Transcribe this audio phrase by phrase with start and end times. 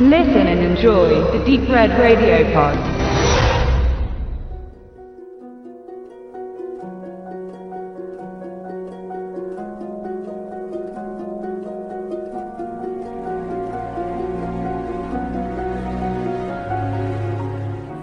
[0.00, 2.78] Listen and enjoy the Deep Red Radio Pod.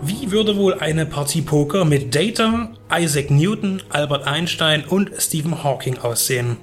[0.00, 5.98] Wie würde wohl eine Partie Poker mit Data, Isaac Newton, Albert Einstein und Stephen Hawking
[5.98, 6.56] aussehen?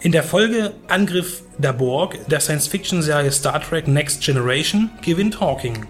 [0.00, 5.86] In der Folge Angriff der Borg der Science-Fiction-Serie Star Trek Next Generation gewinnt Hawking.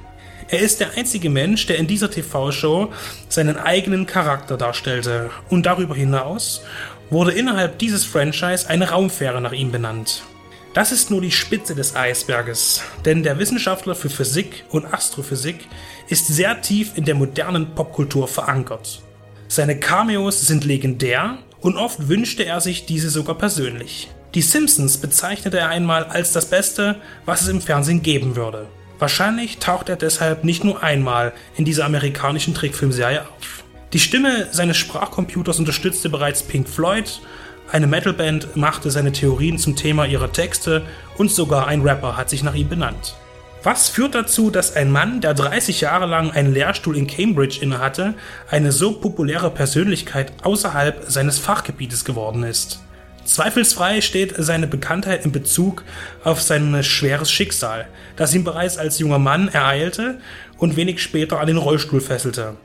[0.48, 2.92] Er ist der einzige Mensch, der in dieser TV-Show
[3.28, 6.62] seinen eigenen Charakter darstellte und darüber hinaus
[7.10, 10.22] wurde innerhalb dieses Franchise eine Raumfähre nach ihm benannt.
[10.72, 15.66] Das ist nur die Spitze des Eisberges, denn der Wissenschaftler für Physik und Astrophysik
[16.08, 19.02] ist sehr tief in der modernen Popkultur verankert.
[19.48, 24.08] Seine Cameos sind legendär und oft wünschte er sich diese sogar persönlich.
[24.36, 28.66] Die Simpsons bezeichnete er einmal als das Beste, was es im Fernsehen geben würde.
[29.00, 33.64] Wahrscheinlich taucht er deshalb nicht nur einmal in dieser amerikanischen Trickfilmserie auf.
[33.92, 37.20] Die Stimme seines Sprachcomputers unterstützte bereits Pink Floyd,
[37.72, 40.82] eine Metalband machte seine Theorien zum Thema ihrer Texte
[41.18, 43.16] und sogar ein Rapper hat sich nach ihm benannt.
[43.62, 48.14] Was führt dazu, dass ein Mann, der 30 Jahre lang einen Lehrstuhl in Cambridge innehatte,
[48.48, 52.80] eine so populäre Persönlichkeit außerhalb seines Fachgebietes geworden ist?
[53.24, 55.82] Zweifelsfrei steht seine Bekanntheit in Bezug
[56.22, 60.20] auf sein schweres Schicksal, das ihn bereits als junger Mann ereilte
[60.58, 62.56] und wenig später an den Rollstuhl fesselte,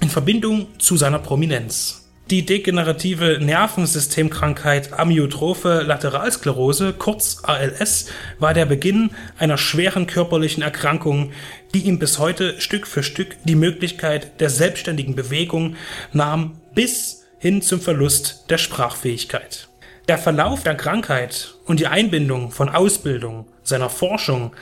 [0.00, 1.99] in Verbindung zu seiner Prominenz.
[2.30, 8.06] Die degenerative Nervensystemkrankheit Amyotrophe Lateralsklerose, kurz ALS,
[8.38, 11.32] war der Beginn einer schweren körperlichen Erkrankung,
[11.74, 15.74] die ihm bis heute Stück für Stück die Möglichkeit der selbstständigen Bewegung
[16.12, 19.68] nahm bis hin zum Verlust der Sprachfähigkeit.
[20.06, 24.52] Der Verlauf der Krankheit und die Einbindung von Ausbildung, seiner Forschung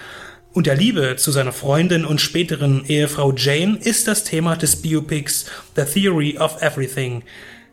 [0.55, 5.45] und der Liebe zu seiner Freundin und späteren Ehefrau Jane ist das Thema des Biopics
[5.77, 7.23] The Theory of Everything,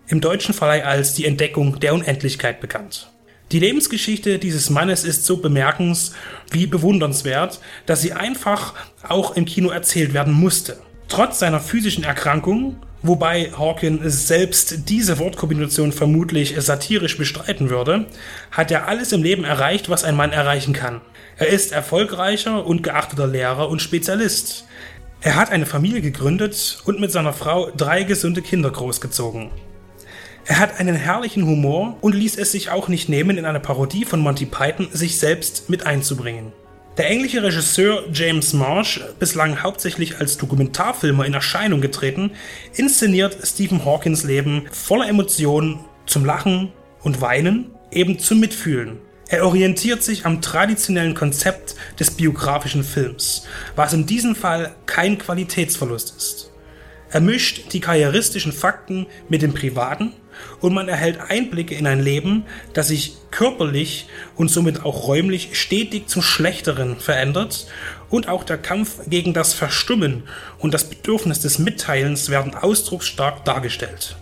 [0.07, 3.09] im deutschen Verleih als Die Entdeckung der Unendlichkeit bekannt.
[3.51, 6.13] Die Lebensgeschichte dieses Mannes ist so bemerkens
[6.49, 8.73] wie bewundernswert, dass sie einfach
[9.07, 10.79] auch im Kino erzählt werden musste.
[11.07, 18.07] Trotz seiner physischen Erkrankung, wobei Hawkins selbst diese Wortkombination vermutlich satirisch bestreiten würde,
[18.49, 21.01] hat er alles im Leben erreicht, was ein Mann erreichen kann.
[21.37, 24.65] Er ist erfolgreicher und geachteter Lehrer und Spezialist.
[25.21, 29.51] Er hat eine Familie gegründet und mit seiner Frau drei gesunde Kinder großgezogen.
[30.47, 34.05] Er hat einen herrlichen Humor und ließ es sich auch nicht nehmen, in einer Parodie
[34.05, 36.53] von Monty Python sich selbst mit einzubringen.
[36.97, 42.31] Der englische Regisseur James Marsh, bislang hauptsächlich als Dokumentarfilmer in Erscheinung getreten,
[42.75, 48.99] inszeniert Stephen Hawkins Leben voller Emotionen zum Lachen und Weinen, eben zum Mitfühlen.
[49.27, 56.13] Er orientiert sich am traditionellen Konzept des biografischen Films, was in diesem Fall kein Qualitätsverlust
[56.15, 56.51] ist.
[57.09, 60.13] Er mischt die karrieristischen Fakten mit dem Privaten
[60.61, 66.07] und man erhält Einblicke in ein Leben, das sich körperlich und somit auch räumlich stetig
[66.07, 67.67] zum Schlechteren verändert
[68.09, 70.23] und auch der Kampf gegen das Verstummen
[70.59, 74.15] und das Bedürfnis des Mitteilens werden ausdrucksstark dargestellt.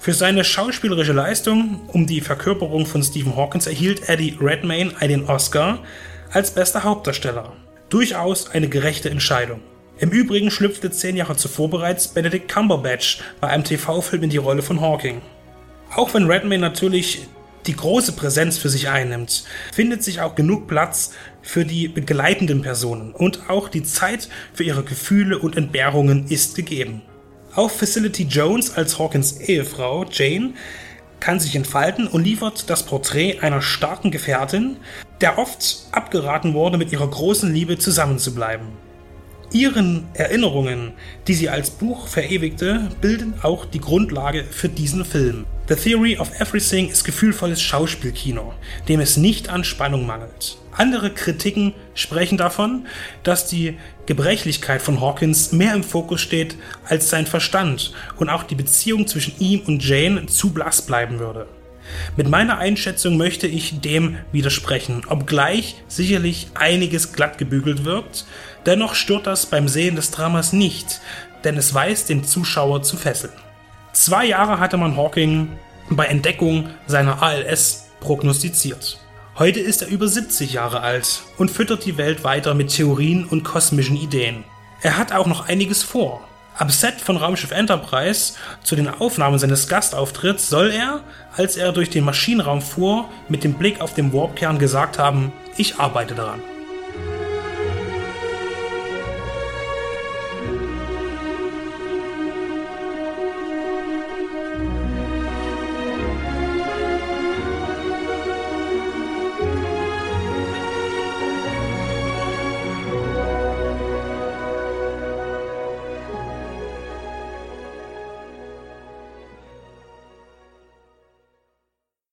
[0.00, 5.80] Für seine schauspielerische Leistung um die Verkörperung von Stephen Hawkins erhielt Eddie Redmayne einen Oscar
[6.30, 7.52] als bester Hauptdarsteller.
[7.88, 9.60] Durchaus eine gerechte Entscheidung.
[9.98, 14.62] Im Übrigen schlüpfte zehn Jahre zuvor bereits Benedict Cumberbatch bei einem TV-Film in die Rolle
[14.62, 15.20] von Hawking.
[15.94, 17.26] Auch wenn Redmayne natürlich
[17.66, 21.12] die große Präsenz für sich einnimmt, findet sich auch genug Platz
[21.42, 27.02] für die begleitenden Personen und auch die Zeit für ihre Gefühle und Entbehrungen ist gegeben.
[27.54, 30.54] Auch Facility Jones als Hawkins Ehefrau Jane
[31.20, 34.76] kann sich entfalten und liefert das Porträt einer starken Gefährtin,
[35.20, 38.68] der oft abgeraten wurde, mit ihrer großen Liebe zusammenzubleiben.
[39.50, 40.92] Ihren Erinnerungen,
[41.26, 45.46] die sie als Buch verewigte, bilden auch die Grundlage für diesen Film.
[45.68, 48.52] The Theory of Everything ist gefühlvolles Schauspielkino,
[48.88, 50.58] dem es nicht an Spannung mangelt.
[50.72, 52.86] Andere Kritiken sprechen davon,
[53.22, 58.54] dass die Gebrechlichkeit von Hawkins mehr im Fokus steht als sein Verstand und auch die
[58.54, 61.48] Beziehung zwischen ihm und Jane zu blass bleiben würde.
[62.16, 68.26] Mit meiner Einschätzung möchte ich dem widersprechen, obgleich sicherlich einiges glatt gebügelt wirkt,
[68.66, 71.00] dennoch stört das beim Sehen des Dramas nicht,
[71.44, 73.32] denn es weiß, den Zuschauer zu fesseln.
[73.92, 75.50] Zwei Jahre hatte man Hawking
[75.90, 78.98] bei Entdeckung seiner ALS prognostiziert.
[79.38, 83.44] Heute ist er über 70 Jahre alt und füttert die Welt weiter mit Theorien und
[83.44, 84.44] kosmischen Ideen.
[84.82, 86.27] Er hat auch noch einiges vor.
[86.58, 88.32] Am Set von Raumschiff Enterprise
[88.64, 91.02] zu den Aufnahmen seines Gastauftritts soll er,
[91.36, 95.78] als er durch den Maschinenraum fuhr, mit dem Blick auf den Warpkern gesagt haben, ich
[95.78, 96.42] arbeite daran.